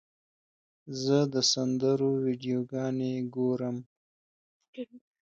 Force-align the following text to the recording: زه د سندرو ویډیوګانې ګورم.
زه 1.01 1.17
د 1.33 1.35
سندرو 1.51 2.09
ویډیوګانې 2.23 3.13
ګورم. 3.35 3.77